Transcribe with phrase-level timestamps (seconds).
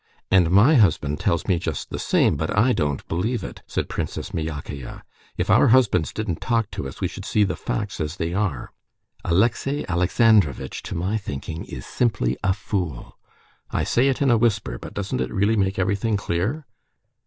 [0.31, 4.33] "And my husband tells me just the same, but I don't believe it," said Princess
[4.33, 5.03] Myakaya.
[5.37, 8.71] "If our husbands didn't talk to us, we should see the facts as they are.
[9.23, 13.15] Alexey Alexandrovitch, to my thinking, is simply a fool.
[13.69, 14.79] I say it in a whisper...
[14.79, 16.65] but doesn't it really make everything clear?